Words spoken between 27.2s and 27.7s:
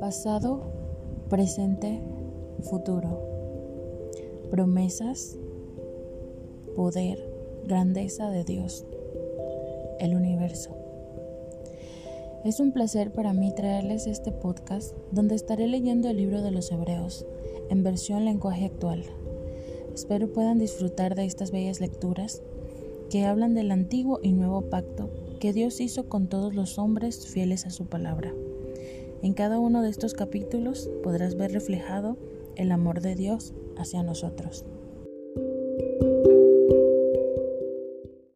fieles a